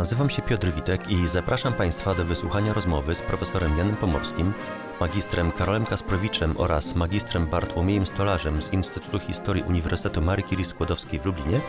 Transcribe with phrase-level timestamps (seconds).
[0.00, 4.52] Nazywam się Piotr Witek i zapraszam Państwa do wysłuchania rozmowy z profesorem Janem Pomorskim,
[5.00, 11.26] magistrem Karolem Kasprowiczem oraz magistrem Bartłomiejem Stolarzem z Instytutu Historii Uniwersytetu Marii Curie Skłodowskiej w
[11.26, 11.60] Lublinie,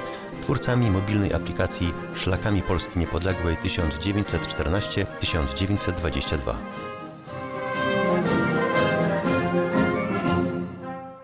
[0.41, 6.55] twórcami mobilnej aplikacji Szlakami Polski Niepodległej 1914-1922.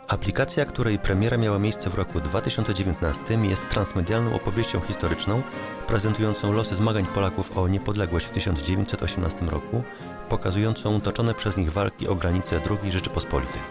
[0.08, 5.42] Aplikacja, której premiera miała miejsce w roku 2019, jest transmedialną opowieścią historyczną
[5.88, 9.84] prezentującą losy zmagań Polaków o niepodległość w 1918 roku,
[10.30, 13.62] pokazującą toczone przez nich walki o granice II Rzeczypospolitej.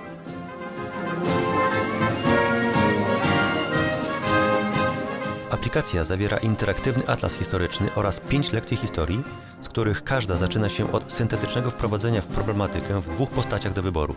[5.51, 9.25] Aplikacja zawiera interaktywny atlas historyczny oraz pięć lekcji historii,
[9.61, 14.17] z których każda zaczyna się od syntetycznego wprowadzenia w problematykę w dwóch postaciach do wyboru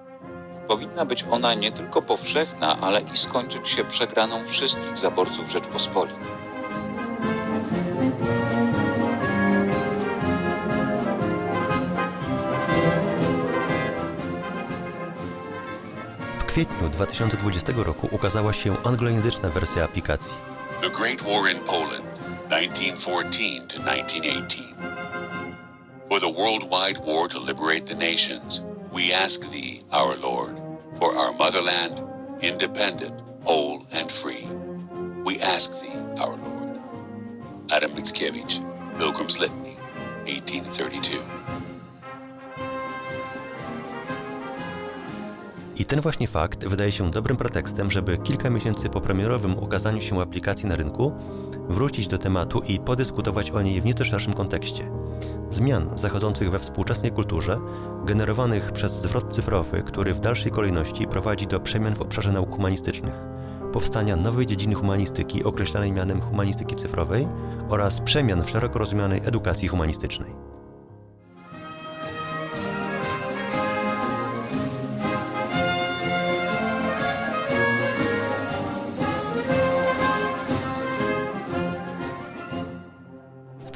[0.68, 6.44] Powinna być ona nie tylko powszechna, ale i skończyć się przegraną wszystkich zaborców Rzeczpospolitej.
[16.40, 20.34] W kwietniu 2020 roku ukazała się anglojęzyczna wersja aplikacji.
[20.82, 24.64] The Great War in Poland, 1914 to 1918.
[26.10, 28.62] For the worldwide war to liberate the nations,
[28.94, 30.62] we ask Thee, our Lord,
[31.00, 32.00] for our motherland,
[32.42, 34.48] independent, whole, and free.
[35.26, 36.80] We ask Thee, our Lord.
[37.72, 38.62] Adam Mickiewicz,
[39.00, 39.78] Pilgrim's Litany,
[40.28, 41.73] 1832.
[45.76, 50.22] I ten właśnie fakt wydaje się dobrym pretekstem, żeby kilka miesięcy po premierowym ukazaniu się
[50.22, 51.12] aplikacji na rynku
[51.70, 54.92] wrócić do tematu i podyskutować o niej w nieco szerszym kontekście.
[55.50, 57.60] Zmian zachodzących we współczesnej kulturze,
[58.06, 63.14] generowanych przez zwrot cyfrowy, który w dalszej kolejności prowadzi do przemian w obszarze nauk humanistycznych,
[63.74, 67.28] powstania nowej dziedziny humanistyki określanej mianem humanistyki cyfrowej
[67.70, 70.53] oraz przemian w szeroko rozumianej edukacji humanistycznej.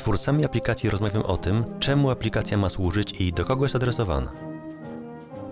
[0.08, 4.32] Twórcami aplikacji rozmawiam o tym, czemu aplikacja ma służyć i do kogo jest adresowana.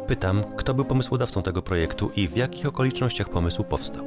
[0.08, 4.06] Pytam, kto był pomysłodawcą tego projektu i w jakich okolicznościach pomysł powstał.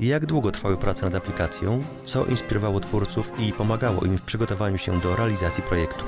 [0.00, 5.00] Jak długo trwały prace nad aplikacją, co inspirowało twórców i pomagało im w przygotowaniu się
[5.00, 6.04] do realizacji projektu.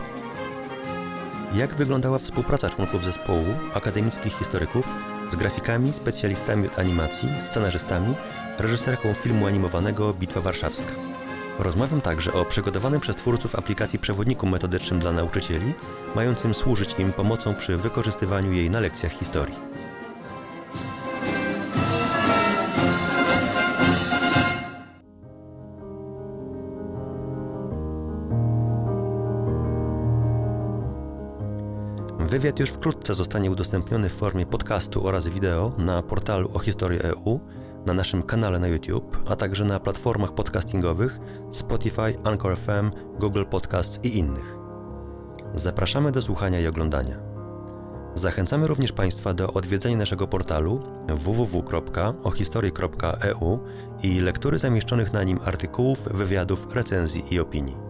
[1.54, 4.88] Jak wyglądała współpraca członków zespołu, akademickich historyków
[5.30, 8.14] z grafikami, specjalistami od animacji, scenarzystami,
[8.58, 11.11] reżyserką filmu animowanego Bitwa Warszawska.
[11.62, 15.74] Rozmawiam także o przygotowanym przez twórców aplikacji przewodniku metodycznym dla nauczycieli,
[16.14, 19.54] mającym służyć im pomocą przy wykorzystywaniu jej na lekcjach historii.
[32.18, 37.40] Wywiad już wkrótce zostanie udostępniony w formie podcastu oraz wideo na portalu o historii EU,
[37.86, 41.18] na naszym kanale na YouTube, a także na platformach podcastingowych
[41.50, 44.56] Spotify, Anchor FM, Google Podcasts i innych.
[45.54, 47.32] Zapraszamy do słuchania i oglądania.
[48.14, 53.60] Zachęcamy również Państwa do odwiedzenia naszego portalu www.ohistorii.eu
[54.02, 57.81] i lektury zamieszczonych na nim artykułów, wywiadów, recenzji i opinii.